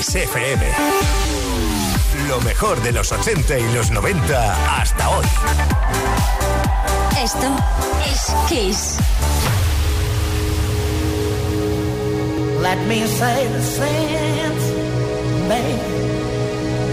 Kiss 0.00 0.14
FM. 0.14 0.64
Lo 2.26 2.40
mejor 2.40 2.80
de 2.80 2.90
los 2.90 3.12
80 3.12 3.58
y 3.58 3.72
los 3.74 3.90
90 3.90 4.80
hasta 4.80 5.10
hoy. 5.10 5.26
Esto 7.22 7.54
es 8.10 8.34
Kiss. 8.48 8.96
Let 12.62 12.78
me 12.86 13.06
say 13.08 13.46
the 13.46 13.60
sense, 13.60 14.72
baby. 15.50 15.78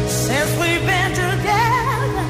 Since 0.09 0.57
we've 0.59 0.85
been 0.85 1.13
together, 1.13 2.25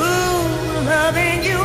ooh, 0.00 0.88
loving 0.88 1.42
you 1.42 1.63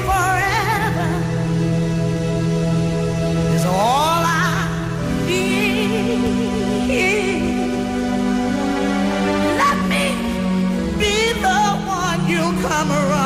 come 12.62 12.90
running 12.90 13.19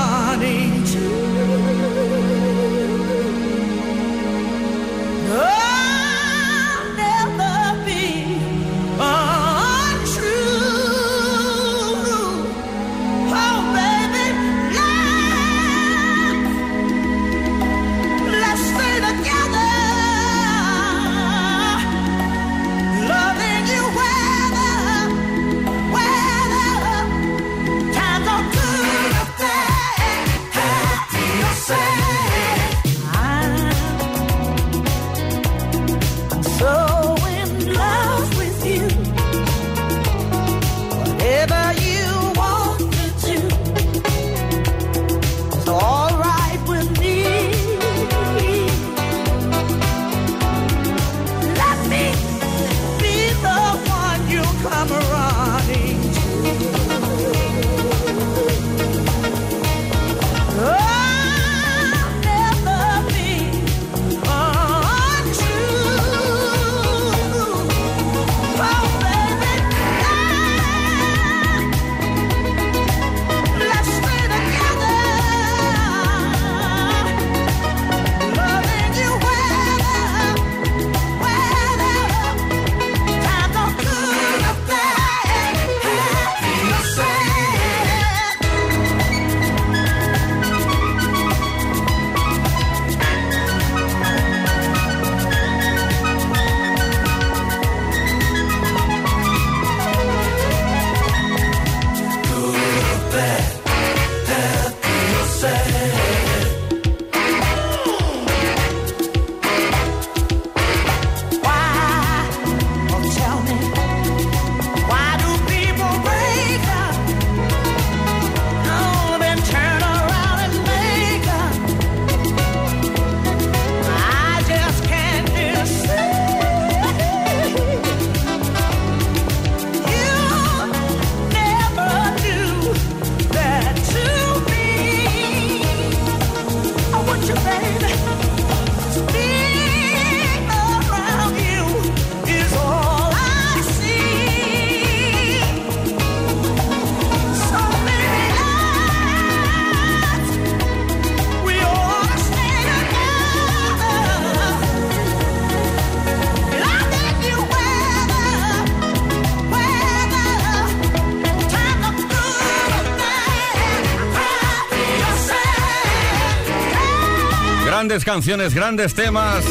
Grandes 167.84 168.06
canciones, 168.06 168.54
grandes 168.54 168.94
temas. 168.94 169.44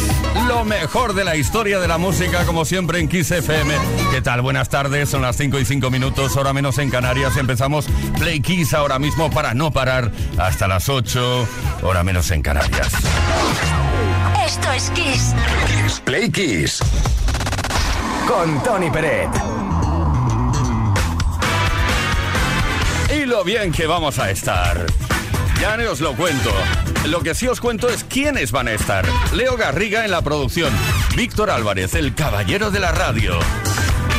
Lo 0.48 0.64
mejor 0.64 1.12
de 1.12 1.22
la 1.22 1.36
historia 1.36 1.78
de 1.78 1.86
la 1.86 1.98
música, 1.98 2.46
como 2.46 2.64
siempre 2.64 2.98
en 2.98 3.06
Kiss 3.06 3.30
FM. 3.30 3.74
¿Qué 4.10 4.22
tal? 4.22 4.40
Buenas 4.40 4.70
tardes, 4.70 5.10
son 5.10 5.20
las 5.20 5.36
5 5.36 5.58
y 5.58 5.66
5 5.66 5.90
minutos, 5.90 6.34
hora 6.38 6.54
menos 6.54 6.78
en 6.78 6.88
Canarias. 6.88 7.36
Empezamos 7.36 7.84
Play 8.18 8.40
Kiss 8.40 8.72
ahora 8.72 8.98
mismo 8.98 9.30
para 9.30 9.52
no 9.52 9.70
parar 9.70 10.12
hasta 10.38 10.66
las 10.66 10.88
8, 10.88 11.46
hora 11.82 12.02
menos 12.04 12.30
en 12.30 12.40
Canarias. 12.40 12.94
Esto 14.46 14.72
es 14.72 14.88
Kiss. 14.92 15.34
Play 16.02 16.30
Kiss. 16.30 16.78
Con 18.26 18.62
Tony 18.62 18.90
Peret. 18.90 19.28
Y 23.14 23.26
lo 23.26 23.44
bien 23.44 23.70
que 23.72 23.86
vamos 23.86 24.18
a 24.18 24.30
estar. 24.30 24.86
Ya 25.60 25.76
no 25.76 25.90
os 25.90 26.00
lo 26.00 26.16
cuento. 26.16 26.50
Lo 27.06 27.20
que 27.20 27.34
sí 27.34 27.48
os 27.48 27.60
cuento 27.60 27.88
es 27.88 28.04
quiénes 28.04 28.52
van 28.52 28.68
a 28.68 28.72
estar. 28.72 29.04
Leo 29.34 29.56
Garriga 29.56 30.04
en 30.04 30.10
la 30.10 30.22
producción. 30.22 30.72
Víctor 31.16 31.50
Álvarez, 31.50 31.94
el 31.94 32.14
caballero 32.14 32.70
de 32.70 32.80
la 32.80 32.92
radio. 32.92 33.38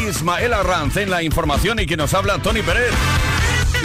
Ismael 0.08 0.54
Arranz 0.54 0.98
en 0.98 1.10
la 1.10 1.24
información 1.24 1.80
y 1.80 1.86
quien 1.86 2.00
nos 2.00 2.14
habla, 2.14 2.40
Tony 2.40 2.62
Pérez. 2.62 2.92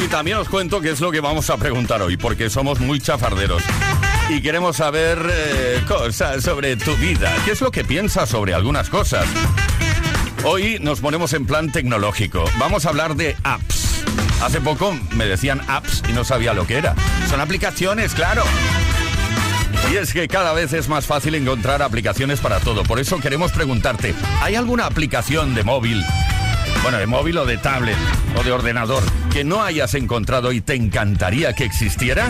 Y 0.04 0.08
también 0.08 0.38
os 0.38 0.48
cuento 0.48 0.80
qué 0.80 0.90
es 0.90 1.00
lo 1.00 1.10
que 1.10 1.20
vamos 1.20 1.48
a 1.50 1.56
preguntar 1.56 2.02
hoy, 2.02 2.16
porque 2.16 2.50
somos 2.50 2.80
muy 2.80 3.00
chafarderos. 3.00 3.62
Y 4.28 4.42
queremos 4.42 4.76
saber 4.76 5.18
eh, 5.30 5.82
cosas 5.86 6.42
sobre 6.42 6.76
tu 6.76 6.94
vida. 6.96 7.34
¿Qué 7.44 7.52
es 7.52 7.60
lo 7.60 7.70
que 7.70 7.84
piensas 7.84 8.28
sobre 8.28 8.52
algunas 8.52 8.90
cosas? 8.90 9.26
Hoy 10.44 10.78
nos 10.80 11.00
ponemos 11.00 11.32
en 11.32 11.46
plan 11.46 11.70
tecnológico. 11.72 12.44
Vamos 12.58 12.84
a 12.84 12.90
hablar 12.90 13.16
de 13.16 13.36
apps. 13.42 14.04
Hace 14.42 14.60
poco 14.60 14.96
me 15.12 15.26
decían 15.26 15.60
apps 15.66 16.02
y 16.08 16.12
no 16.12 16.24
sabía 16.24 16.52
lo 16.52 16.66
que 16.66 16.78
era. 16.78 16.94
Son 17.28 17.40
aplicaciones, 17.40 18.14
claro. 18.14 18.44
Y 19.90 19.96
es 19.96 20.12
que 20.12 20.28
cada 20.28 20.52
vez 20.52 20.72
es 20.74 20.88
más 20.88 21.06
fácil 21.06 21.34
encontrar 21.34 21.80
aplicaciones 21.80 22.40
para 22.40 22.60
todo. 22.60 22.82
Por 22.82 23.00
eso 23.00 23.18
queremos 23.20 23.52
preguntarte, 23.52 24.14
¿hay 24.42 24.54
alguna 24.54 24.84
aplicación 24.84 25.54
de 25.54 25.64
móvil, 25.64 26.04
bueno, 26.82 26.98
de 26.98 27.06
móvil 27.06 27.38
o 27.38 27.46
de 27.46 27.56
tablet 27.56 27.96
o 28.38 28.42
de 28.42 28.52
ordenador, 28.52 29.02
que 29.32 29.44
no 29.44 29.62
hayas 29.62 29.94
encontrado 29.94 30.52
y 30.52 30.60
te 30.60 30.74
encantaría 30.74 31.54
que 31.54 31.64
existiera? 31.64 32.28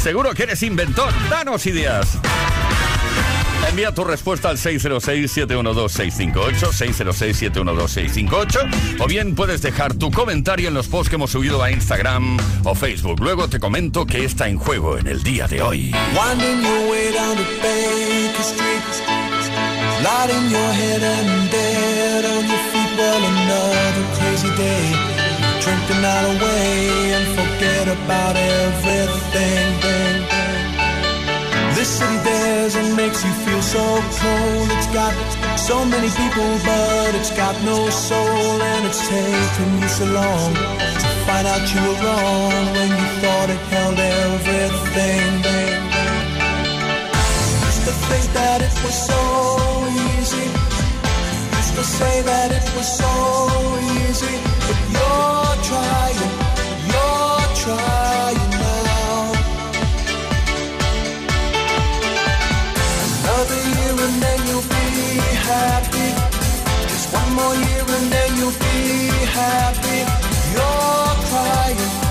Seguro 0.00 0.34
que 0.34 0.44
eres 0.44 0.62
inventor. 0.62 1.12
Danos 1.30 1.66
ideas. 1.66 2.18
Envía 3.68 3.92
tu 3.92 4.04
respuesta 4.04 4.48
al 4.48 4.56
606-712-658, 4.58 6.72
606-712-658, 6.72 9.00
o 9.00 9.06
bien 9.06 9.34
puedes 9.34 9.60
dejar 9.62 9.94
tu 9.94 10.10
comentario 10.10 10.68
en 10.68 10.74
los 10.74 10.88
posts 10.88 11.08
que 11.10 11.16
hemos 11.16 11.30
subido 11.30 11.62
a 11.62 11.70
Instagram 11.70 12.38
o 12.64 12.74
Facebook. 12.74 13.20
Luego 13.20 13.48
te 13.48 13.60
comento 13.60 14.06
qué 14.06 14.24
está 14.24 14.48
en 14.48 14.56
juego 14.58 14.96
en 14.98 15.06
el 15.08 15.22
día 15.22 15.46
de 15.48 15.60
hoy. 15.62 15.94
Winding 16.14 16.62
your 16.62 16.90
way 16.90 17.12
down 17.12 17.36
to 17.36 17.42
Baker 17.60 18.42
Street. 18.42 18.82
Nodding 20.02 20.50
your 20.50 20.72
head 20.72 21.02
and 21.02 21.50
dead 21.50 22.24
on 22.24 22.46
your 22.46 22.58
feet 22.70 22.96
well 22.96 23.24
enough 23.24 24.16
crazy 24.18 24.50
day. 24.56 24.92
Drink 25.60 25.86
the 25.88 25.94
night 26.00 26.24
away 26.36 27.12
and 27.14 27.26
forget 27.34 27.88
about 27.88 28.36
everything. 28.36 30.05
City 31.86 32.18
dares 32.24 32.74
and 32.74 32.96
makes 32.96 33.24
you 33.24 33.32
feel 33.46 33.62
so 33.62 33.84
cold. 34.20 34.68
It's 34.74 34.88
got 34.88 35.14
so 35.56 35.84
many 35.84 36.10
people, 36.20 36.50
but 36.66 37.14
it's 37.14 37.30
got 37.30 37.54
no 37.62 37.88
soul, 37.90 38.60
and 38.72 38.86
it's 38.86 39.06
taken 39.06 39.68
you 39.80 39.88
so 39.88 40.04
long 40.06 40.52
to 40.54 41.08
find 41.26 41.46
out 41.46 41.62
you 41.72 41.80
were 41.86 41.98
wrong 42.02 42.64
when 42.74 42.90
you 42.90 43.06
thought 43.22 43.48
it 43.54 43.62
held 43.70 43.98
everything. 43.98 45.30
Used 47.70 47.84
to 47.86 47.94
think 48.10 48.26
that 48.34 48.60
it 48.66 48.74
was 48.82 48.96
so 49.10 49.22
easy. 50.18 50.46
Used 51.60 51.74
to 51.78 51.84
say 51.84 52.14
that 52.22 52.50
it 52.50 52.66
was 52.76 52.88
so 53.02 53.12
easy, 53.94 54.36
but 54.66 54.78
you're 54.94 55.56
trying, 55.70 56.18
you're 56.90 57.46
trying 57.62 58.15
more 67.36 67.54
year 67.54 67.84
and 67.96 68.06
then 68.10 68.30
you'll 68.38 68.58
be 68.72 69.12
happy. 69.38 70.00
You're 70.54 71.14
crying, 71.28 72.05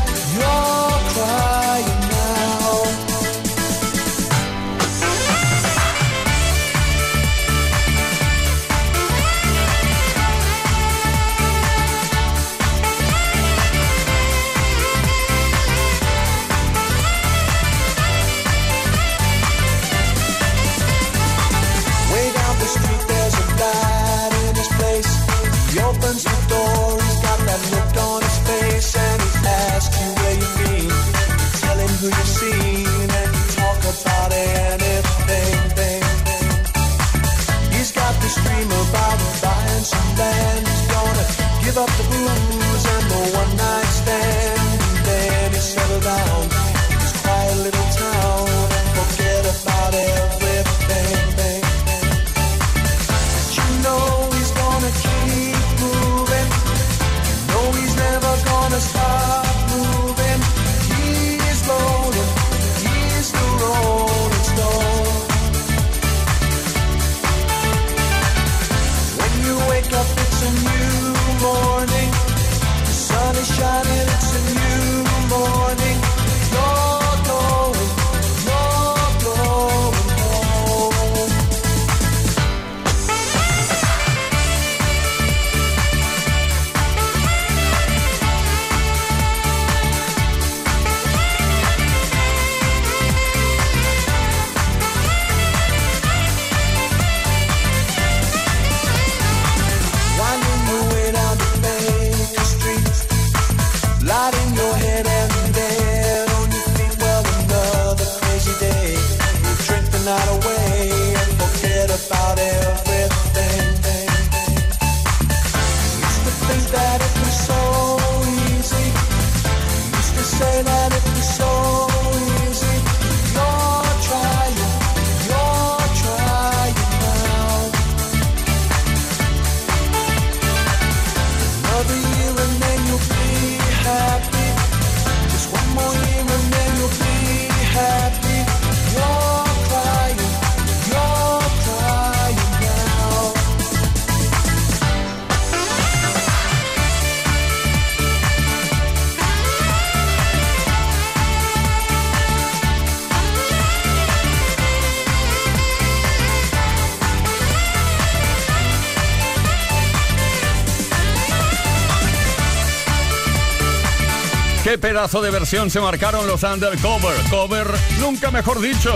pedazo 164.86 165.20
de 165.20 165.32
versión 165.32 165.72
se 165.72 165.80
marcaron 165.80 166.27
los 166.27 166.44
Undercover? 166.44 167.15
Cover, 167.32 167.65
nunca 168.00 168.30
mejor 168.30 168.62
dicho. 168.62 168.94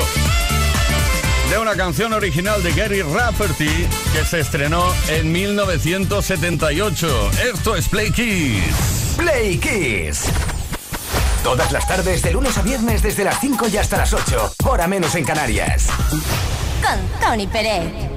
De 1.50 1.58
una 1.58 1.76
canción 1.76 2.14
original 2.14 2.62
de 2.62 2.74
Gary 2.74 3.02
Rafferty 3.02 3.88
que 4.14 4.24
se 4.24 4.42
estrenó 4.42 4.84
en 5.08 5.32
1978. 5.32 7.32
Esto 7.56 7.76
es 7.76 7.90
Play 7.90 8.12
Kiss. 8.12 9.16
Play 9.18 9.58
Kiss. 9.58 10.26
Todas 11.44 11.72
las 11.72 11.88
tardes, 11.88 12.22
de 12.22 12.34
lunes 12.34 12.56
a 12.60 12.62
viernes, 12.62 13.02
desde 13.02 13.24
las 13.24 13.40
5 13.40 13.68
y 13.70 13.78
hasta 13.78 13.98
las 13.98 14.14
8. 14.14 14.54
Hora 14.66 14.88
menos 14.88 15.16
en 15.16 15.26
Canarias. 15.26 15.88
Con 16.84 17.20
Tony 17.20 17.48
Pérez. 17.48 18.09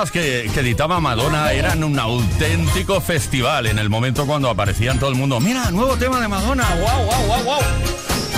Temas 0.00 0.10
que, 0.10 0.50
que 0.54 0.60
editaba 0.60 0.98
Madonna 0.98 1.52
eran 1.52 1.84
un 1.84 1.98
auténtico 1.98 3.02
festival 3.02 3.66
en 3.66 3.78
el 3.78 3.90
momento 3.90 4.24
cuando 4.26 4.48
aparecían 4.48 4.98
todo 4.98 5.10
el 5.10 5.16
mundo. 5.16 5.40
Mira, 5.40 5.70
nuevo 5.70 5.96
tema 5.96 6.20
de 6.20 6.28
Madonna. 6.28 6.66
¡Wow, 6.76 7.04
wow, 7.04 7.26
wow, 7.26 7.44
wow! 7.44 7.60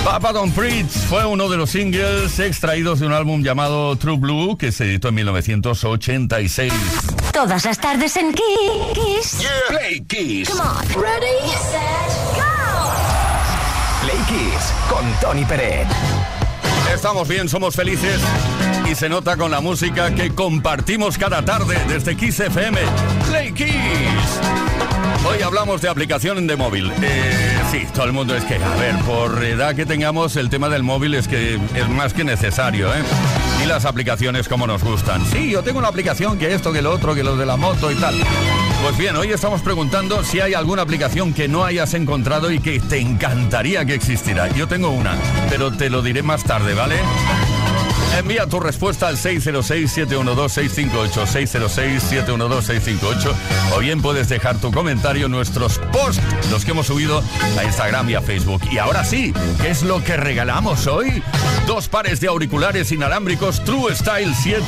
Papa 0.04 0.33
Don't 0.33 0.52
Preach 0.54 0.90
fue 1.09 1.25
uno 1.25 1.49
de 1.49 1.57
los 1.57 1.71
singles 1.71 2.37
extraídos 2.40 2.99
de 2.99 3.07
un 3.07 3.12
álbum 3.12 3.45
llamado 3.45 3.95
True 3.95 4.16
Blue 4.16 4.57
que 4.57 4.73
se 4.73 4.85
editó 4.85 5.09
en 5.09 5.14
1986. 5.16 6.73
Todas 7.33 7.64
las 7.64 7.78
tardes 7.78 8.16
en 8.16 8.33
Kiss. 8.33 9.47
Play 9.69 10.00
Kiss. 10.09 10.50
Come 10.50 10.62
on. 10.62 11.00
Ready, 11.00 11.49
set, 11.71 12.11
go. 12.35 12.42
Play 14.02 14.19
Kiss 14.26 14.73
con 14.88 15.04
Tony 15.21 15.45
Peret. 15.45 15.87
Estamos 16.92 17.28
bien, 17.28 17.49
somos 17.49 17.76
felices 17.76 18.21
y 18.91 18.95
se 18.95 19.09
nota 19.09 19.37
con 19.37 19.51
la 19.51 19.61
música 19.61 20.15
que 20.15 20.35
compartimos 20.35 21.19
cada 21.19 21.45
tarde 21.45 21.77
desde 21.89 22.17
Kiss 22.17 22.41
FM. 22.41 22.79
Play 23.29 23.53
Kiss. 23.53 23.73
Hoy 25.25 25.41
hablamos 25.43 25.81
de 25.81 25.89
aplicación 25.89 26.47
de 26.47 26.57
móvil. 26.57 26.93
Eh, 27.01 27.59
sí, 27.71 27.87
todo 27.95 28.07
el 28.07 28.12
mundo 28.12 28.35
es 28.35 28.45
que, 28.45 28.57
a 28.57 28.77
ver, 28.77 28.97
por 29.01 29.43
edad 29.45 29.75
que 29.75 29.87
tengamos, 29.87 30.37
el 30.37 30.51
tema 30.51 30.69
del 30.69 30.83
móvil 30.83 31.15
es 31.15 31.29
que 31.29 31.55
es 31.75 31.89
más 31.89 32.12
que 32.12 32.25
necesario, 32.25 32.93
¿eh? 32.93 33.03
Y 33.62 33.67
las 33.67 33.85
aplicaciones 33.85 34.49
como 34.49 34.67
nos 34.67 34.83
gustan. 34.83 35.25
Sí, 35.27 35.51
yo 35.51 35.62
tengo 35.62 35.79
una 35.79 35.89
aplicación 35.89 36.39
que 36.39 36.53
esto, 36.53 36.73
que 36.73 36.83
lo 36.83 36.93
otro, 36.93 37.15
que 37.15 37.23
lo 37.23 37.37
de 37.37 37.47
la 37.47 37.57
moto 37.57 37.91
y 37.91 37.95
tal. 37.95 38.17
Pues 38.83 38.99
bien, 38.99 39.15
hoy 39.15 39.31
estamos 39.31 39.62
preguntando 39.62 40.25
si 40.25 40.41
hay 40.41 40.55
alguna 40.55 40.83
aplicación 40.83 41.33
que 41.33 41.47
no 41.47 41.65
hayas 41.65 41.95
encontrado 41.95 42.51
y 42.51 42.59
que 42.59 42.81
te 42.81 42.99
encantaría 42.99 43.85
que 43.85 43.95
existiera. 43.95 44.49
Yo 44.49 44.67
tengo 44.67 44.91
una, 44.91 45.17
pero 45.49 45.71
te 45.71 45.89
lo 45.89 46.03
diré 46.03 46.23
más 46.23 46.43
tarde, 46.43 46.75
¿vale? 46.75 46.97
Envía 48.19 48.47
tu 48.47 48.61
respuesta 48.61 49.09
al 49.09 49.16
606-712-658, 49.16 51.26
606-712-658, 51.26 53.35
o 53.75 53.78
bien 53.78 54.02
puedes 54.02 54.28
dejar 54.28 54.61
tu 54.61 54.71
comentario 54.71 55.25
en 55.26 55.33
nuestros 55.33 55.78
posts, 55.92 56.23
los 56.50 56.64
que 56.64 56.71
hemos 56.73 56.87
subido 56.87 57.23
a 57.59 57.64
Instagram 57.64 58.11
y 58.11 58.14
a 58.14 58.21
Facebook. 58.21 58.61
Y 58.71 58.78
ahora 58.78 59.04
sí, 59.04 59.33
¿qué 59.61 59.71
es 59.71 59.83
lo 59.83 60.04
que 60.04 60.16
regalamos 60.16 60.87
hoy? 60.87 61.23
Dos 61.66 61.88
pares 61.88 62.21
de 62.21 62.28
auriculares 62.28 62.92
inalámbricos 62.92 63.64
True 63.64 63.92
Style 63.95 64.33
7 64.42 64.62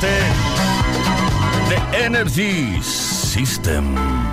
de 1.69 2.05
Energy 2.05 2.81
System. 2.81 4.24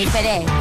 Con 0.00 0.06
Tony 0.06 0.06
Pérez. 0.06 0.59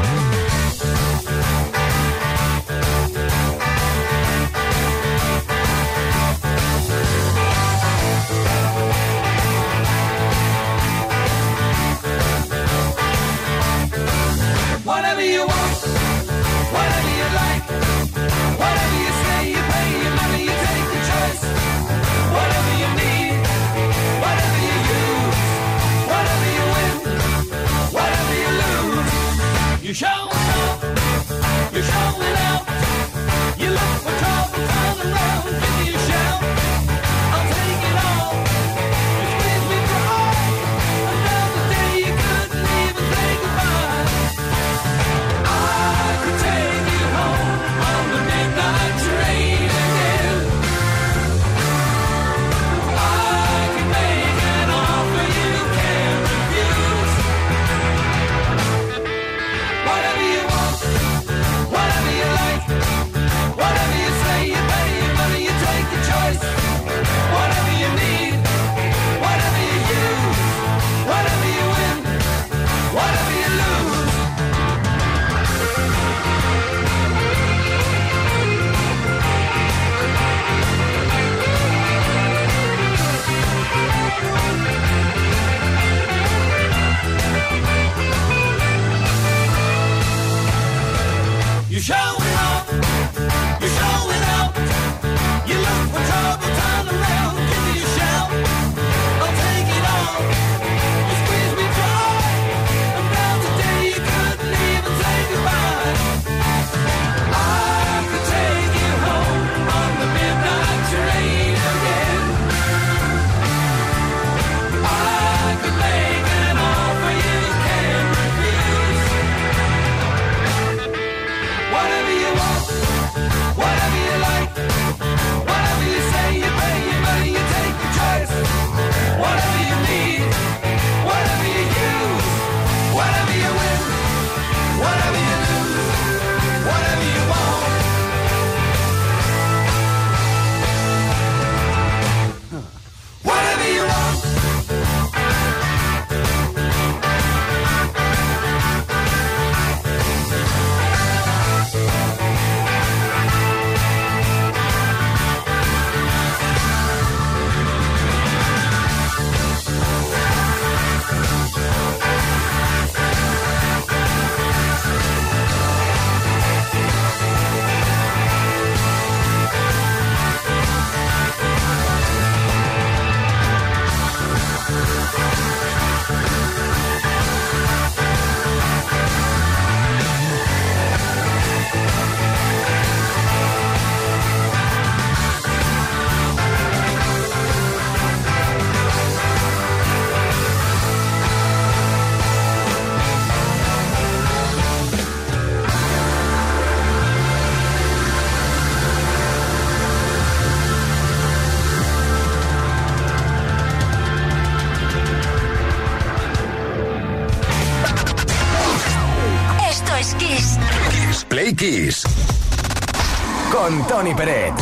Tony 213.99 214.15
Peret. 214.15 214.53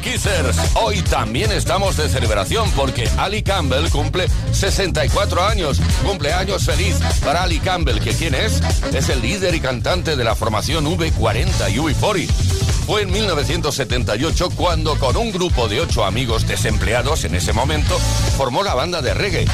Kissers, 0.00 0.56
hoy 0.74 1.02
también 1.02 1.50
estamos 1.50 1.96
de 1.96 2.08
celebración 2.08 2.70
porque 2.76 3.10
Ali 3.18 3.42
Campbell 3.42 3.90
cumple 3.90 4.28
64 4.52 5.44
años. 5.44 5.80
Cumpleaños 6.04 6.64
feliz 6.64 7.00
para 7.24 7.42
Ali 7.42 7.58
Campbell, 7.58 7.98
que 7.98 8.12
quién 8.12 8.36
es? 8.36 8.62
Es 8.94 9.08
el 9.08 9.20
líder 9.22 9.56
y 9.56 9.60
cantante 9.60 10.14
de 10.14 10.22
la 10.22 10.36
formación 10.36 10.86
V40 10.86 11.72
y 11.72 11.78
V40. 11.78 12.28
Fue 12.86 13.02
en 13.02 13.10
1978 13.10 14.50
cuando 14.54 14.96
con 14.96 15.16
un 15.16 15.32
grupo 15.32 15.66
de 15.66 15.80
ocho 15.80 16.04
amigos 16.04 16.46
desempleados 16.46 17.24
en 17.24 17.34
ese 17.34 17.52
momento 17.52 17.98
formó 18.36 18.62
la 18.62 18.74
banda 18.74 19.02
de 19.02 19.14
reggae, 19.14 19.46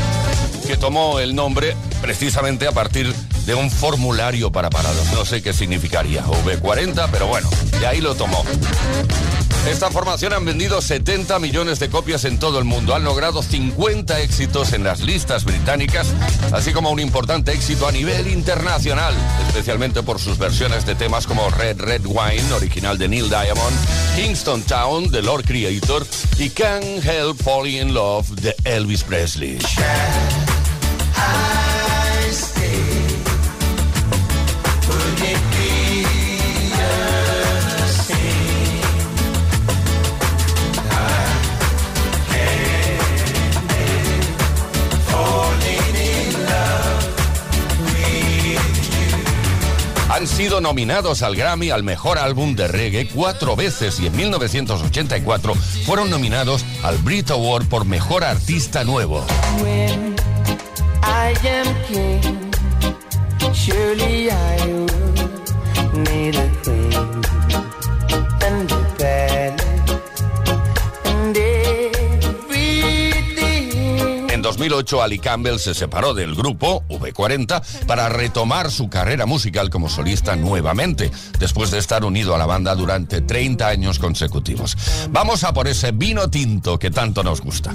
que 0.66 0.76
tomó 0.76 1.20
el 1.20 1.34
nombre 1.34 1.74
precisamente 2.02 2.68
a 2.68 2.72
partir 2.72 3.14
de 3.46 3.54
un 3.54 3.70
formulario 3.70 4.52
para 4.52 4.70
parados. 4.70 5.10
No 5.12 5.24
sé 5.24 5.42
qué 5.42 5.52
significaría 5.52 6.24
V40, 6.24 7.08
pero 7.10 7.26
bueno, 7.26 7.48
ahí 7.86 8.00
lo 8.00 8.14
tomó. 8.14 8.44
Esta 9.68 9.90
formación 9.90 10.34
han 10.34 10.44
vendido 10.44 10.82
70 10.82 11.38
millones 11.38 11.80
de 11.80 11.88
copias 11.88 12.26
en 12.26 12.38
todo 12.38 12.58
el 12.58 12.64
mundo. 12.64 12.94
Han 12.94 13.02
logrado 13.02 13.42
50 13.42 14.20
éxitos 14.20 14.74
en 14.74 14.84
las 14.84 15.00
listas 15.00 15.44
británicas, 15.44 16.08
así 16.52 16.72
como 16.72 16.90
un 16.90 17.00
importante 17.00 17.52
éxito 17.52 17.88
a 17.88 17.92
nivel 17.92 18.28
internacional, 18.28 19.14
especialmente 19.46 20.02
por 20.02 20.20
sus 20.20 20.36
versiones 20.36 20.84
de 20.84 20.94
temas 20.94 21.26
como 21.26 21.48
Red 21.48 21.80
Red 21.80 22.02
Wine, 22.04 22.52
original 22.52 22.98
de 22.98 23.08
Neil 23.08 23.30
Diamond, 23.30 23.76
Kingston 24.16 24.62
Town, 24.62 25.10
de 25.10 25.22
Lord 25.22 25.44
Creator, 25.46 26.06
y 26.38 26.50
Can't 26.50 27.02
Help 27.02 27.42
Falling 27.42 27.88
in 27.88 27.94
Love, 27.94 28.28
de 28.32 28.54
Elvis 28.64 29.02
Presley. 29.02 29.58
Nominados 50.64 51.20
al 51.22 51.36
Grammy 51.36 51.68
al 51.68 51.82
mejor 51.82 52.16
álbum 52.16 52.56
de 52.56 52.66
reggae 52.68 53.06
cuatro 53.06 53.54
veces 53.54 54.00
y 54.00 54.06
en 54.06 54.16
1984 54.16 55.54
fueron 55.84 56.08
nominados 56.08 56.64
al 56.82 56.96
Brit 56.96 57.30
Award 57.30 57.66
por 57.66 57.84
mejor 57.84 58.24
artista 58.24 58.82
nuevo. 58.82 59.26
2008 74.68 75.02
Ali 75.02 75.18
Campbell 75.18 75.58
se 75.58 75.74
separó 75.74 76.14
del 76.14 76.34
grupo 76.34 76.84
V40 76.88 77.84
para 77.86 78.08
retomar 78.08 78.70
su 78.70 78.88
carrera 78.88 79.26
musical 79.26 79.68
como 79.68 79.90
solista 79.90 80.36
nuevamente, 80.36 81.10
después 81.38 81.70
de 81.70 81.78
estar 81.78 82.02
unido 82.04 82.34
a 82.34 82.38
la 82.38 82.46
banda 82.46 82.74
durante 82.74 83.20
30 83.20 83.68
años 83.68 83.98
consecutivos. 83.98 84.76
Vamos 85.10 85.44
a 85.44 85.52
por 85.52 85.68
ese 85.68 85.92
vino 85.92 86.30
tinto 86.30 86.78
que 86.78 86.90
tanto 86.90 87.22
nos 87.22 87.42
gusta. 87.42 87.74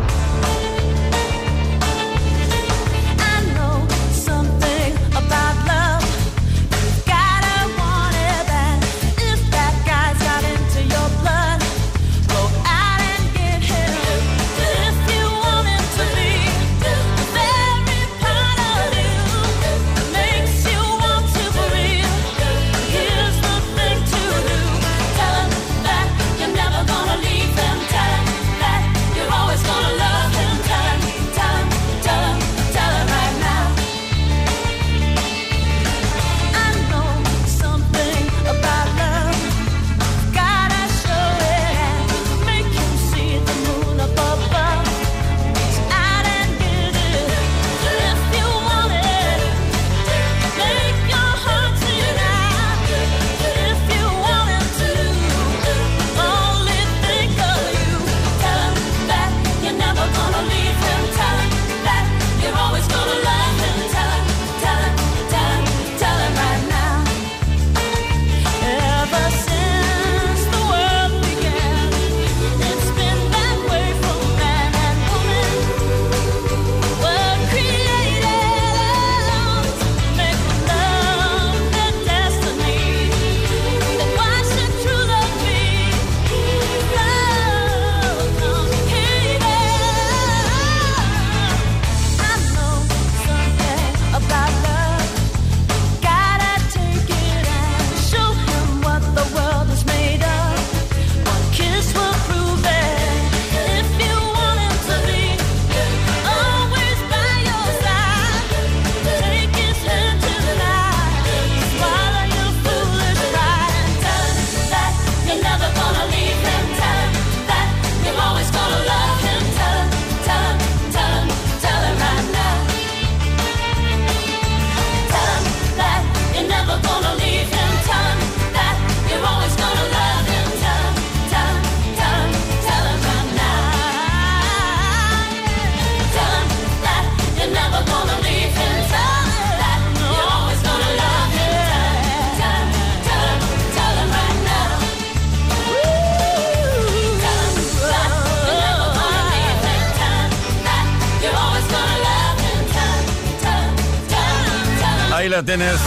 Ahí 155.41 155.47
la 155.47 155.55
tienes, 155.57 155.79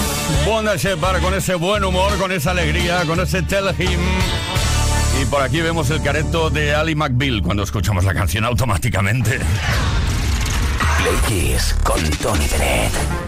Wanda 0.48 0.74
Shepard, 0.76 1.22
con 1.22 1.32
ese 1.32 1.54
buen 1.54 1.84
humor, 1.84 2.18
con 2.18 2.32
esa 2.32 2.50
alegría, 2.50 3.04
con 3.06 3.20
ese 3.20 3.40
tell 3.42 3.68
him. 3.78 4.00
Y 5.22 5.24
por 5.26 5.42
aquí 5.42 5.60
vemos 5.60 5.88
el 5.90 6.02
careto 6.02 6.50
de 6.50 6.74
Ali 6.74 6.96
McBeal 6.96 7.40
cuando 7.40 7.62
escuchamos 7.62 8.04
la 8.04 8.14
canción 8.14 8.44
automáticamente. 8.44 9.38
Play 10.98 11.56
con 11.84 12.02
Tony 12.18 12.48
Bennett. 12.48 13.23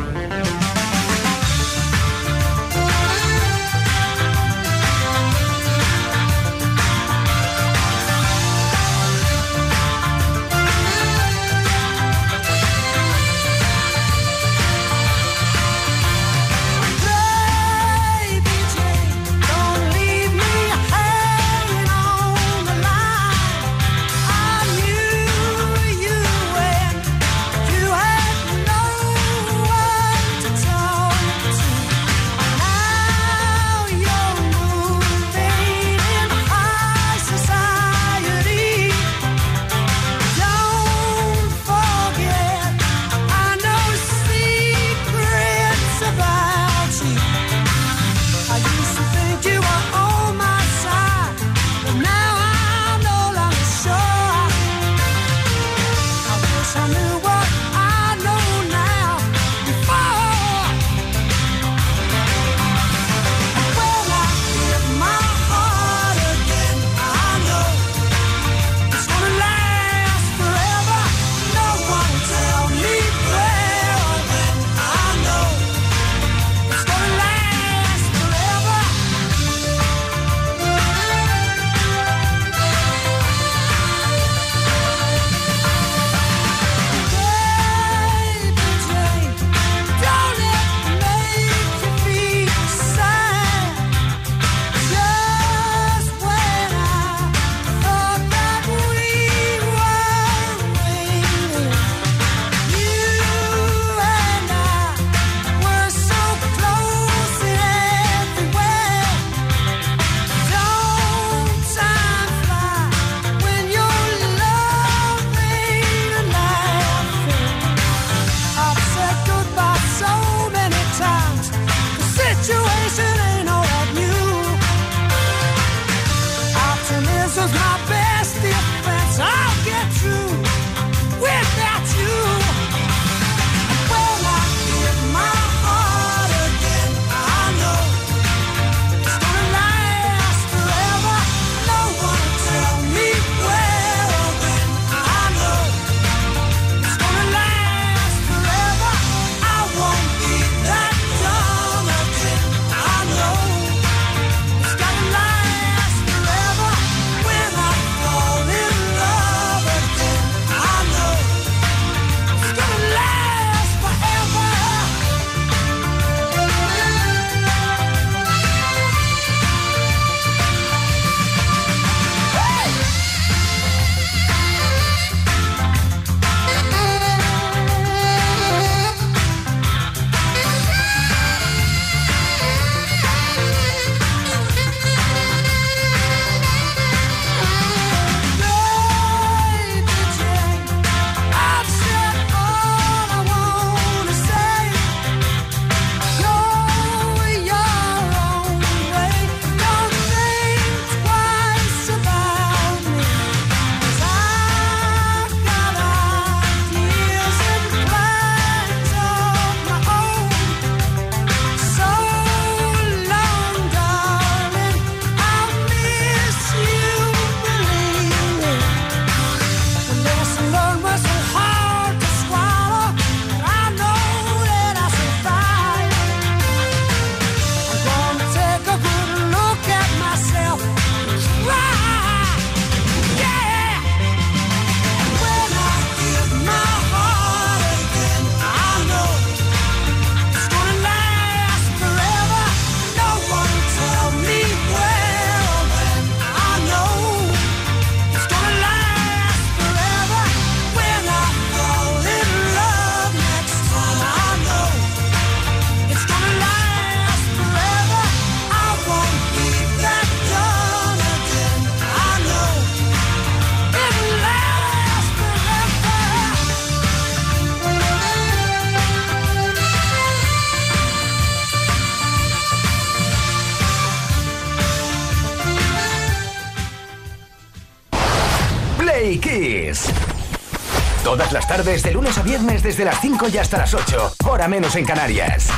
Las 281.36 281.46
tardes, 281.46 281.82
de 281.82 281.92
lunes 281.92 282.16
a 282.16 282.22
viernes, 282.22 282.62
desde 282.62 282.82
las 282.82 282.98
5 282.98 283.28
y 283.28 283.36
hasta 283.36 283.58
las 283.58 283.74
8. 283.74 284.14
Hora 284.24 284.48
menos 284.48 284.74
en 284.74 284.86
Canarias. 284.86 285.48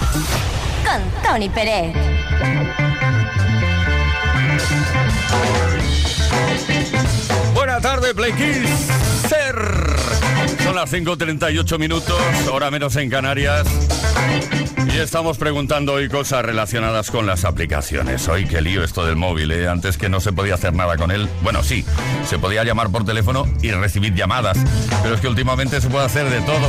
Con 0.85 1.23
Tony 1.23 1.49
Pérez. 1.49 1.95
Buena 7.55 7.81
tarde, 7.81 8.13
Play 8.13 8.33
Kiss. 8.33 8.89
Ser. 9.29 9.55
Son 10.65 10.75
las 10.75 10.93
5.38 10.93 11.79
minutos, 11.79 12.21
hora 12.51 12.73
menos 12.73 12.97
en 12.97 13.09
Canarias. 13.09 13.65
Estamos 14.99 15.39
preguntando 15.39 15.93
hoy 15.93 16.09
cosas 16.09 16.45
relacionadas 16.45 17.13
con 17.13 17.25
las 17.25 17.45
aplicaciones. 17.45 18.27
Hoy 18.27 18.47
qué 18.47 18.61
lío 18.61 18.83
esto 18.83 19.07
del 19.07 19.15
móvil, 19.15 19.53
¿eh? 19.53 19.69
Antes 19.69 19.97
que 19.97 20.09
no 20.09 20.19
se 20.19 20.33
podía 20.33 20.55
hacer 20.55 20.75
nada 20.75 20.97
con 20.97 21.13
él. 21.13 21.29
Bueno, 21.43 21.63
sí, 21.63 21.85
se 22.27 22.39
podía 22.39 22.65
llamar 22.65 22.91
por 22.91 23.05
teléfono 23.05 23.47
y 23.63 23.71
recibir 23.71 24.15
llamadas. 24.15 24.59
Pero 25.03 25.15
es 25.15 25.21
que 25.21 25.29
últimamente 25.29 25.81
se 25.81 25.89
puede 25.89 26.05
hacer 26.05 26.29
de 26.29 26.41
todo. 26.41 26.69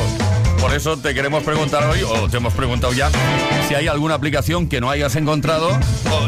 Por 0.61 0.73
eso 0.73 0.97
te 0.97 1.15
queremos 1.15 1.43
preguntar 1.43 1.83
hoy, 1.85 2.03
o 2.03 2.29
te 2.29 2.37
hemos 2.37 2.53
preguntado 2.53 2.93
ya, 2.93 3.09
si 3.67 3.73
hay 3.73 3.87
alguna 3.87 4.13
aplicación 4.13 4.69
que 4.69 4.79
no 4.79 4.91
hayas 4.91 5.15
encontrado 5.15 5.77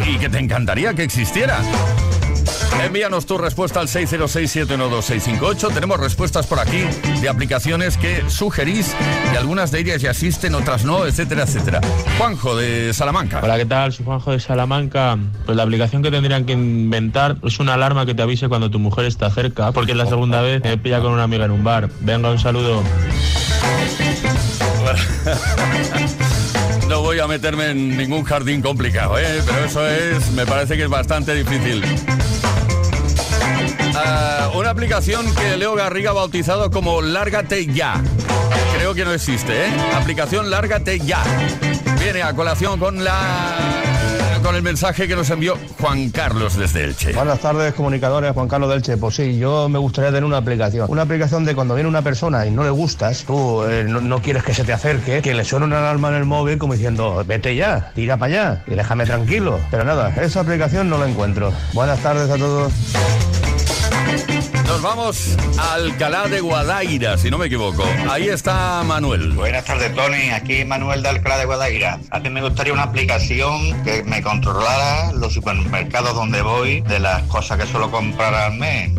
y 0.07 0.17
que 0.17 0.29
te 0.29 0.39
encantaría 0.39 0.95
que 0.95 1.03
existiera. 1.03 1.61
Envíanos 2.79 3.25
tu 3.25 3.37
respuesta 3.37 3.79
al 3.79 3.87
606-712-658. 3.87 5.73
Tenemos 5.73 5.99
respuestas 5.99 6.47
por 6.47 6.59
aquí 6.59 6.83
de 7.21 7.29
aplicaciones 7.29 7.97
que 7.97 8.23
sugerís 8.29 8.95
y 9.33 9.35
algunas 9.35 9.71
de 9.71 9.79
ellas 9.79 10.01
ya 10.01 10.11
existen, 10.11 10.55
otras 10.55 10.85
no, 10.85 11.05
etcétera, 11.05 11.43
etcétera. 11.43 11.81
Juanjo 12.17 12.55
de 12.55 12.93
Salamanca. 12.93 13.41
Hola, 13.43 13.57
¿qué 13.57 13.65
tal? 13.65 13.93
Soy 13.93 14.05
Juanjo 14.05 14.31
de 14.31 14.39
Salamanca. 14.39 15.17
Pues 15.45 15.55
la 15.55 15.63
aplicación 15.63 16.01
que 16.01 16.11
tendrían 16.11 16.45
que 16.45 16.53
inventar 16.53 17.37
es 17.43 17.59
una 17.59 17.75
alarma 17.75 18.05
que 18.05 18.15
te 18.15 18.21
avise 18.21 18.47
cuando 18.49 18.71
tu 18.71 18.79
mujer 18.79 19.05
está 19.05 19.29
cerca, 19.29 19.71
porque 19.71 19.91
es 19.91 19.97
la 19.97 20.05
segunda 20.05 20.41
vez 20.41 20.61
que 20.61 20.69
me 20.69 20.77
pilla 20.77 21.01
con 21.01 21.11
una 21.11 21.23
amiga 21.23 21.45
en 21.45 21.51
un 21.51 21.63
bar. 21.63 21.89
Venga, 22.01 22.31
un 22.31 22.39
saludo. 22.39 22.83
No 26.91 27.01
voy 27.01 27.19
a 27.19 27.27
meterme 27.27 27.69
en 27.69 27.95
ningún 27.95 28.25
jardín 28.25 28.61
complicado, 28.61 29.17
¿eh? 29.17 29.41
pero 29.45 29.63
eso 29.63 29.87
es, 29.87 30.29
me 30.31 30.45
parece 30.45 30.75
que 30.75 30.83
es 30.83 30.89
bastante 30.89 31.33
difícil. 31.33 31.81
Ah, 34.03 34.51
una 34.55 34.71
aplicación 34.71 35.25
que 35.35 35.57
Leo 35.57 35.75
Garriga 35.75 36.09
ha 36.09 36.13
bautizado 36.13 36.71
como 36.71 37.01
Lárgate 37.01 37.67
Ya. 37.67 38.01
Creo 38.75 38.95
que 38.95 39.05
no 39.05 39.13
existe, 39.13 39.65
¿eh? 39.65 39.69
Aplicación 39.93 40.49
Lárgate 40.49 40.99
Ya. 40.99 41.23
Viene 41.99 42.23
a 42.23 42.33
colación 42.33 42.79
con 42.79 43.03
la 43.03 43.81
con 44.41 44.55
el 44.55 44.63
mensaje 44.63 45.07
que 45.07 45.15
nos 45.15 45.29
envió 45.29 45.55
Juan 45.79 46.09
Carlos 46.09 46.57
desde 46.57 46.83
Elche. 46.85 47.13
Buenas 47.13 47.39
tardes, 47.41 47.75
comunicadores. 47.75 48.31
Juan 48.33 48.47
Carlos 48.47 48.71
Delche. 48.71 48.97
Pues 48.97 49.15
sí, 49.15 49.37
yo 49.37 49.69
me 49.69 49.77
gustaría 49.77 50.09
tener 50.09 50.23
una 50.23 50.37
aplicación. 50.37 50.87
Una 50.89 51.03
aplicación 51.03 51.45
de 51.45 51.53
cuando 51.53 51.75
viene 51.75 51.87
una 51.87 52.01
persona 52.01 52.47
y 52.47 52.49
no 52.49 52.63
le 52.63 52.71
gustas, 52.71 53.23
tú 53.25 53.63
eh, 53.65 53.85
no, 53.87 54.01
no 54.01 54.19
quieres 54.19 54.43
que 54.43 54.55
se 54.55 54.63
te 54.63 54.73
acerque, 54.73 55.21
que 55.21 55.35
le 55.35 55.45
suene 55.45 55.67
una 55.67 55.77
alarma 55.77 56.09
en 56.09 56.15
el 56.15 56.25
móvil 56.25 56.57
como 56.57 56.73
diciendo, 56.73 57.23
vete 57.27 57.55
ya, 57.55 57.91
tira 57.93 58.17
para 58.17 58.33
allá 58.33 58.63
y 58.65 58.71
déjame 58.71 59.05
tranquilo. 59.05 59.59
Pero 59.69 59.83
nada, 59.83 60.09
esa 60.19 60.39
aplicación 60.39 60.89
no 60.89 60.97
la 60.97 61.07
encuentro. 61.07 61.53
Buenas 61.73 61.99
tardes 61.99 62.31
a 62.31 62.37
todos. 62.37 62.73
Nos 64.67 64.81
vamos 64.81 65.37
a 65.59 65.73
Alcalá 65.73 66.27
de 66.27 66.39
Guadaira, 66.41 67.17
si 67.17 67.29
no 67.29 67.37
me 67.37 67.47
equivoco. 67.47 67.83
Ahí 68.09 68.29
está 68.29 68.81
Manuel. 68.85 69.33
Buenas 69.33 69.65
tardes, 69.65 69.93
Tony. 69.95 70.29
Aquí 70.31 70.63
Manuel 70.65 71.03
de 71.03 71.09
Alcalá 71.09 71.37
de 71.37 71.45
Guadaira. 71.45 71.99
A 72.09 72.19
mí 72.19 72.29
me 72.29 72.41
gustaría 72.41 72.71
una 72.73 72.83
aplicación 72.83 73.83
que 73.83 74.03
me 74.03 74.21
controlara 74.21 75.11
los 75.13 75.33
supermercados 75.33 76.15
donde 76.15 76.41
voy, 76.41 76.81
de 76.81 76.99
las 76.99 77.21
cosas 77.23 77.59
que 77.59 77.67
suelo 77.67 77.91
comprar 77.91 78.51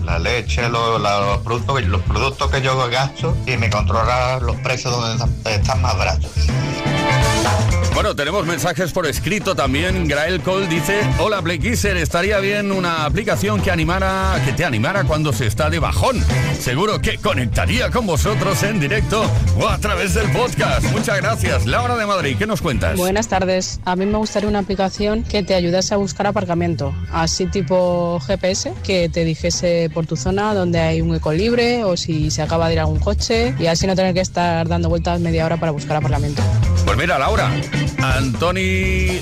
la 0.05 0.19
leche, 0.19 0.69
lo- 0.69 0.99
la- 0.99 1.21
los, 1.21 1.39
productos, 1.39 1.83
los 1.85 2.03
productos 2.03 2.51
que 2.51 2.61
yo 2.63 2.77
gasto 2.91 3.37
y 3.47 3.57
me 3.57 3.71
controlara 3.71 4.39
los 4.41 4.57
precios 4.57 4.93
donde 4.95 5.25
están 5.55 5.81
más 5.81 5.97
baratos. 5.97 6.31
Bueno, 7.95 8.17
tenemos 8.17 8.47
mensajes 8.47 8.91
por 8.91 9.07
escrito 9.07 9.55
también. 9.55 10.09
Grael 10.09 10.41
Cole 10.41 10.67
dice, 10.67 11.01
hola 11.21 11.41
Blackisser, 11.41 11.97
estaría 11.97 12.39
bien 12.41 12.73
una 12.73 13.05
aplicación 13.05 13.61
que 13.61 13.71
animara, 13.71 14.41
que 14.45 14.53
te 14.53 14.65
animara 14.65 15.05
cuando 15.05 15.33
se 15.33 15.47
está 15.47 15.71
de 15.71 15.79
bajón. 15.79 16.25
Seguro 16.59 17.01
que 17.01 17.19
conectaría 17.19 17.91
con 17.91 18.07
vosotros 18.07 18.63
en 18.63 18.81
directo 18.81 19.25
o 19.61 19.69
a 19.69 19.79
través 19.79 20.15
del 20.15 20.31
podcast. 20.33 20.85
Muchas 20.91 21.19
gracias. 21.19 21.67
Laura 21.67 21.97
de 21.97 22.07
Madrid, 22.07 22.37
¿qué 22.39 22.47
nos 22.47 22.63
cuentas? 22.63 22.97
Buenas 22.97 23.29
tardes. 23.29 23.79
A 23.85 23.95
mí 23.95 24.07
me 24.07 24.19
gustaría 24.19 24.49
una 24.49 24.61
aplicación 24.61 25.23
que 25.23 25.43
te 25.43 25.55
ayudase 25.55 25.95
a 25.95 25.97
buscar 25.99 26.27
aparcamiento, 26.27 26.95
así 27.13 27.47
tipo 27.47 28.19
GPS, 28.27 28.73
que 28.83 29.11
te 29.11 29.25
dijese 29.25 29.91
por 29.93 30.07
tu 30.07 30.17
zona 30.17 30.55
donde 30.55 30.81
hay 30.81 31.01
un 31.01 31.11
hueco 31.11 31.33
libre 31.33 31.85
o 31.85 31.97
si 31.97 32.31
se 32.31 32.43
acaba 32.43 32.69
de 32.69 32.75
ir 32.75 32.81
algún 32.81 32.99
coche 32.99 33.55
y 33.59 33.67
así 33.67 33.87
no 33.87 33.95
tener 33.95 34.15
que 34.15 34.21
estar 34.21 34.67
dando 34.67 34.89
vueltas 34.89 35.21
media 35.21 35.45
hora 35.45 35.59
para 35.59 35.73
buscar 35.73 35.99
aparcamiento. 35.99 36.43
Pues 36.85 36.99
mira, 36.99 37.19
Laura, 37.19 37.32
Antoni... 38.03 39.21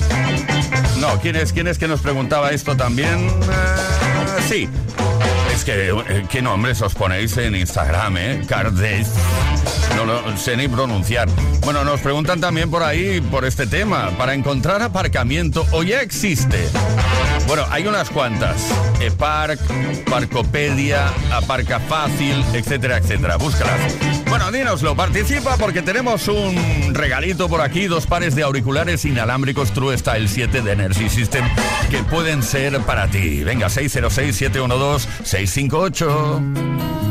No, 0.99 1.19
¿quién 1.21 1.35
es, 1.35 1.53
quién 1.53 1.67
es 1.67 1.77
que 1.77 1.87
nos 1.87 2.01
preguntaba 2.01 2.51
esto 2.51 2.75
también? 2.75 3.27
Eh, 3.27 4.41
sí. 4.47 4.69
Es 5.51 5.65
que, 5.65 5.89
eh, 5.89 6.25
¿qué 6.29 6.41
nombres 6.41 6.81
os 6.81 6.93
ponéis 6.93 7.35
en 7.37 7.55
Instagram, 7.55 8.17
eh? 8.17 8.41
Cardes. 8.47 9.09
No 9.95 10.05
lo 10.05 10.37
sé 10.37 10.55
ni 10.55 10.67
pronunciar. 10.67 11.27
Bueno, 11.61 11.83
nos 11.83 11.99
preguntan 11.99 12.39
también 12.39 12.71
por 12.71 12.83
ahí, 12.83 13.21
por 13.21 13.45
este 13.45 13.67
tema. 13.67 14.11
Para 14.17 14.33
encontrar 14.33 14.81
aparcamiento, 14.81 15.65
¿o 15.71 15.83
ya 15.83 16.01
existe? 16.01 16.67
Bueno, 17.47 17.65
hay 17.69 17.85
unas 17.85 18.09
cuantas. 18.09 18.55
E-Park, 19.01 19.59
Parcopedia, 20.09 21.07
Aparca 21.33 21.79
Fácil, 21.79 22.43
etcétera, 22.53 22.97
etcétera. 22.97 23.35
Búscalas. 23.35 23.95
Bueno, 24.29 24.49
dínoslo, 24.49 24.95
participa 24.95 25.57
porque 25.57 25.81
tenemos 25.81 26.29
un 26.29 26.93
regalito 26.93 27.49
por 27.49 27.59
aquí, 27.59 27.87
dos 27.87 28.07
pares 28.07 28.33
de 28.33 28.43
auriculares 28.43 29.03
inalámbricos 29.03 29.73
True 29.73 29.97
Style 29.97 30.29
7 30.29 30.61
de 30.61 30.71
Energy 30.71 31.09
System 31.09 31.45
que 31.89 31.97
pueden 32.03 32.41
ser 32.41 32.79
para 32.81 33.07
ti. 33.09 33.43
Venga, 33.43 33.69
606 33.69 34.33
712 34.33 35.09
6 35.25 35.50
658 35.51 37.10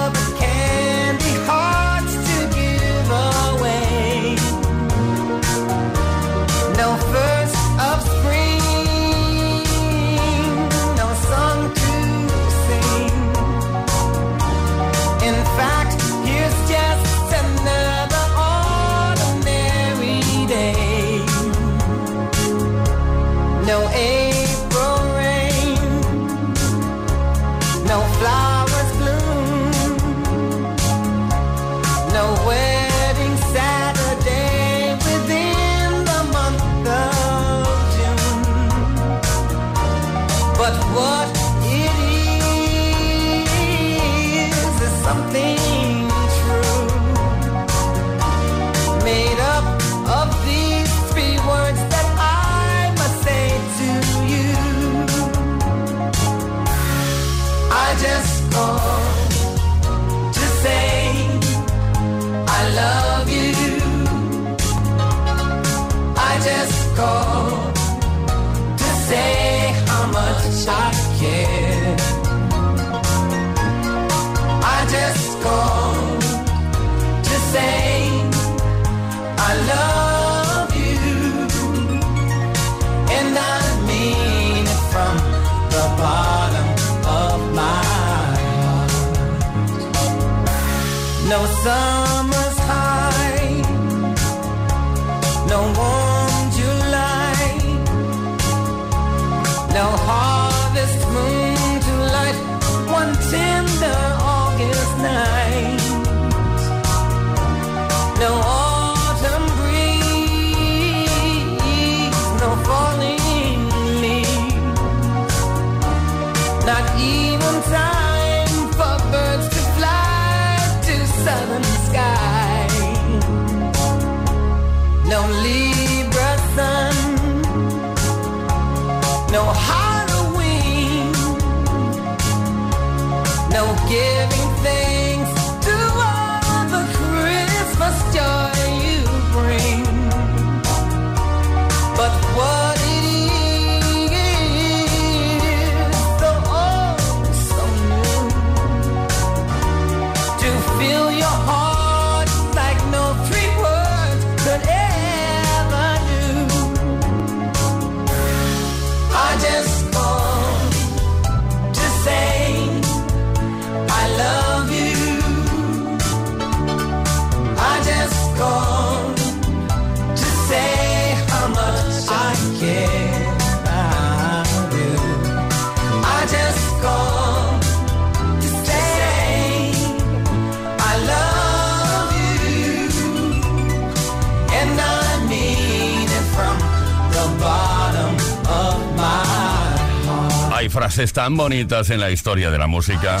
tan 191.13 191.35
bonitas 191.35 191.89
en 191.89 191.99
la 191.99 192.11
historia 192.11 192.49
de 192.51 192.57
la 192.57 192.67
música 192.67 193.17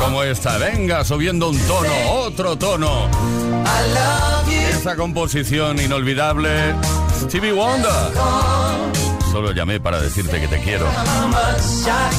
como 0.00 0.22
esta. 0.22 0.58
Venga, 0.58 1.04
subiendo 1.04 1.48
un 1.48 1.58
tono, 1.66 1.90
otro 2.12 2.56
tono. 2.56 3.08
Esa 4.70 4.96
composición 4.96 5.80
inolvidable, 5.80 6.74
Stevie 7.20 7.52
Wonder. 7.52 8.12
Solo 9.30 9.52
llamé 9.52 9.78
para 9.80 10.00
decirte 10.00 10.40
que 10.40 10.48
te 10.48 10.58
quiero. 10.60 10.86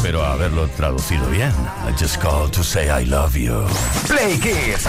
Pero 0.02 0.24
haberlo 0.26 0.68
traducido 0.70 1.28
bien. 1.30 1.52
I 1.88 1.92
just 2.00 2.22
called 2.22 2.52
to 2.54 2.64
say 2.64 2.88
I 2.90 3.06
love 3.06 3.36
you. 3.36 3.66
Play 4.08 4.40
Kiss. 4.40 4.88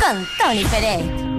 Con 0.00 0.26
Tony 0.38 0.64
Pérez. 0.64 1.29